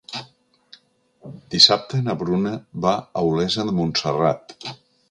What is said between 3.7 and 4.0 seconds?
de